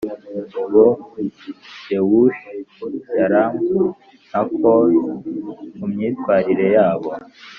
[0.71, 2.55] boYewushi
[3.19, 3.75] Yalamu
[4.31, 5.01] na Kora
[5.77, 7.09] kumyitwarire yabo